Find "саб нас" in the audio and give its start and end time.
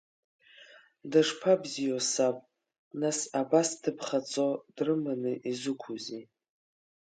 2.11-3.19